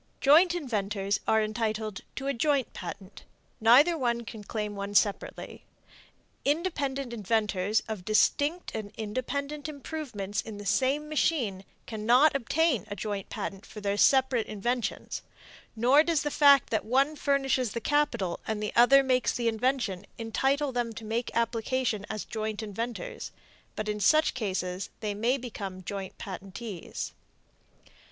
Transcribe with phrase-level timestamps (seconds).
[0.19, 3.21] Joint inventors are entitled to a joint patent;
[3.59, 3.91] neither
[4.23, 5.63] can claim one separately.
[6.43, 13.29] Independent inventors of distinct and independent improvements in the same machine cannot obtain a joint
[13.29, 15.21] patent for their separate inventions;
[15.75, 20.71] nor does the fact that one furnishes the capital and another makes the invention entitle
[20.71, 23.31] them to make application as joint inventors;
[23.75, 27.11] but in such case they may become joint patentees.